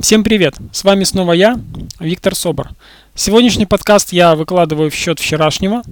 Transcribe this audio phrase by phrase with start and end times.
[0.00, 0.54] Всем привет!
[0.70, 1.58] С вами снова я,
[1.98, 2.68] Виктор Собор.
[3.16, 5.82] Сегодняшний подкаст я выкладываю в счет вчерашнего,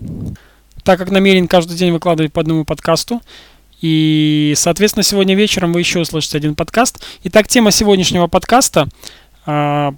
[0.85, 3.21] так как намерен каждый день выкладывать по одному подкасту.
[3.81, 7.05] И, соответственно, сегодня вечером вы еще услышите один подкаст.
[7.25, 8.89] Итак, тема сегодняшнего подкаста
[9.45, 9.93] а,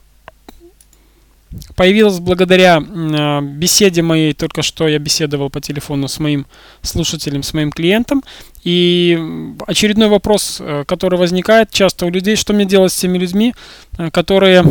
[1.78, 6.44] появилась благодаря э, беседе моей, только что я беседовал по телефону с моим
[6.82, 8.24] слушателем, с моим клиентом.
[8.64, 9.16] И
[9.64, 13.54] очередной вопрос, э, который возникает часто у людей, что мне делать с теми людьми,
[13.96, 14.64] э, которые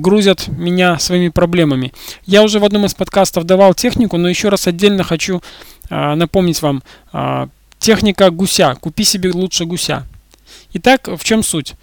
[0.00, 1.92] грузят меня своими проблемами.
[2.26, 5.42] Я уже в одном из подкастов давал технику, но еще раз отдельно хочу
[5.90, 6.82] напомнить вам.
[7.78, 8.76] Техника гуся.
[8.80, 10.06] Купи себе лучше гуся.
[10.74, 11.74] Итак, в чем суть?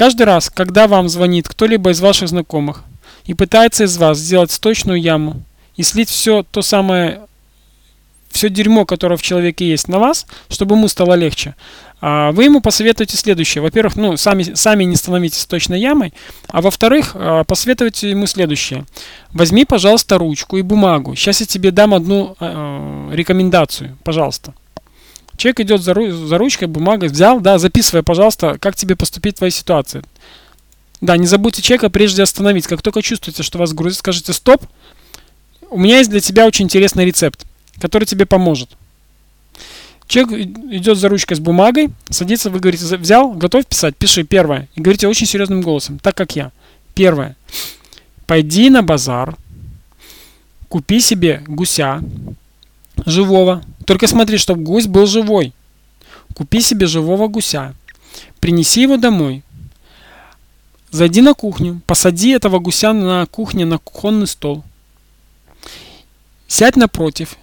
[0.00, 2.84] Каждый раз, когда вам звонит кто-либо из ваших знакомых
[3.26, 5.42] и пытается из вас сделать сточную яму
[5.76, 7.20] и слить все то самое,
[8.30, 11.54] все дерьмо, которое в человеке есть на вас, чтобы ему стало легче,
[12.00, 13.60] а, вы ему посоветуете следующее.
[13.60, 16.14] Во-первых, ну, сами, сами не становитесь точной ямой,
[16.48, 18.86] а во-вторых, а, посоветуйте ему следующее.
[19.34, 21.14] Возьми, пожалуйста, ручку и бумагу.
[21.14, 24.54] Сейчас я тебе дам одну э, рекомендацию, пожалуйста.
[25.40, 29.38] Человек идет за, ру- за ручкой, бумагой, взял, да, записывай, пожалуйста, как тебе поступить в
[29.38, 30.02] твоей ситуации.
[31.00, 32.66] Да, не забудьте человека прежде остановить.
[32.66, 34.62] Как только чувствуете, что вас грузит, скажите «стоп».
[35.70, 37.46] У меня есть для тебя очень интересный рецепт,
[37.80, 38.68] который тебе поможет.
[40.06, 44.68] Человек идет за ручкой с бумагой, садится, вы говорите, взял, готов писать, пиши первое.
[44.74, 46.52] И говорите очень серьезным голосом, так как я.
[46.92, 47.34] Первое.
[48.26, 49.38] Пойди на базар,
[50.68, 52.02] купи себе гуся
[53.06, 55.52] живого, только смотри, чтобы гусь был живой.
[56.36, 57.74] Купи себе живого гуся.
[58.38, 59.42] Принеси его домой.
[60.92, 64.62] Зайди на кухню, посади этого гуся на кухне на кухонный стол.
[66.46, 67.36] Сядь напротив.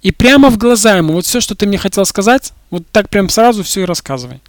[0.00, 3.28] И прямо в глаза ему, вот все, что ты мне хотел сказать, вот так прям
[3.28, 4.40] сразу все и рассказывай.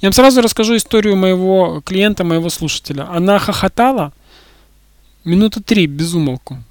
[0.00, 3.06] Я вам сразу расскажу историю моего клиента, моего слушателя.
[3.10, 4.14] Она хохотала
[5.22, 6.64] минуты три без умолку.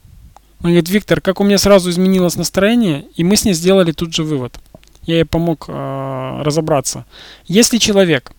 [0.62, 4.14] Он говорит, Виктор, как у меня сразу изменилось настроение, и мы с ней сделали тут
[4.14, 4.60] же вывод.
[5.04, 7.06] Я ей помог э, разобраться.
[7.48, 8.34] Если человек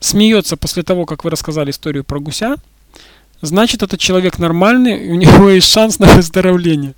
[0.00, 2.56] смеется после того, как вы рассказали историю про гуся,
[3.40, 6.94] значит этот человек нормальный, и у него есть шанс на выздоровление.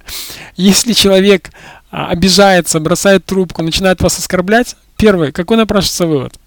[0.56, 1.50] Если человек
[1.91, 6.40] а, обижается, бросает трубку, начинает вас оскорблять, первый, какой напрашивается вывод?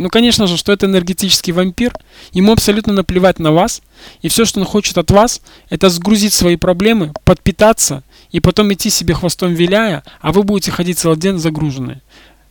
[0.00, 1.92] Ну, конечно же, что это энергетический вампир.
[2.32, 3.82] Ему абсолютно наплевать на вас.
[4.22, 8.02] И все, что он хочет от вас, это сгрузить свои проблемы, подпитаться
[8.32, 12.00] и потом идти себе хвостом виляя, а вы будете ходить целый день загруженные.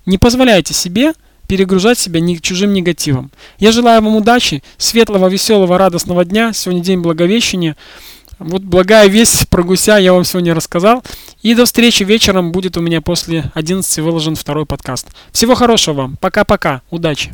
[0.06, 1.14] Не позволяйте себе
[1.48, 3.32] перегружать себя ни, чужим негативом.
[3.58, 6.54] Я желаю вам удачи, светлого, веселого, радостного дня.
[6.54, 7.76] Сегодня день Благовещения.
[8.38, 11.04] Вот благая весть про гуся я вам сегодня рассказал.
[11.42, 15.08] И до встречи вечером будет у меня после 11 выложен второй подкаст.
[15.32, 16.18] Всего хорошего вам.
[16.18, 16.84] Пока-пока.
[16.92, 17.34] Удачи.